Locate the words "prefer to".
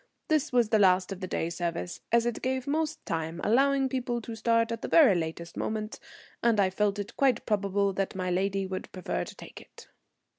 8.93-9.35